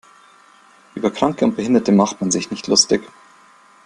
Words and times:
Über 0.95 1.11
Kranke 1.11 1.45
und 1.45 1.55
Behinderte 1.57 1.91
macht 1.91 2.21
man 2.21 2.31
sich 2.31 2.49
nicht 2.49 2.65
lustig. 2.65 3.03